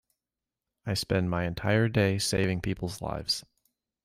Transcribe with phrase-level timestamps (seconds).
[0.83, 3.45] I spend my entire day saving people's lives.